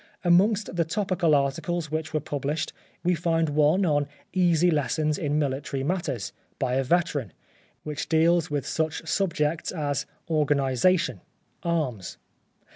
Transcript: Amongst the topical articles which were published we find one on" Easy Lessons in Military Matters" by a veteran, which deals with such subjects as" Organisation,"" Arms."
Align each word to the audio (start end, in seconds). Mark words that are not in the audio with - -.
Amongst 0.25 0.75
the 0.75 0.83
topical 0.83 1.35
articles 1.35 1.91
which 1.91 2.11
were 2.11 2.19
published 2.19 2.73
we 3.03 3.13
find 3.13 3.49
one 3.49 3.85
on" 3.85 4.07
Easy 4.51 4.71
Lessons 4.71 5.15
in 5.19 5.37
Military 5.37 5.83
Matters" 5.83 6.33
by 6.57 6.73
a 6.73 6.83
veteran, 6.83 7.33
which 7.83 8.09
deals 8.09 8.49
with 8.49 8.65
such 8.65 9.07
subjects 9.07 9.71
as" 9.71 10.07
Organisation,"" 10.43 11.21
Arms." 11.81 12.17